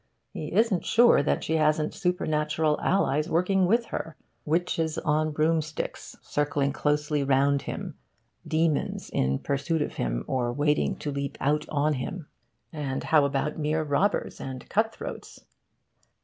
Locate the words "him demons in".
7.61-9.37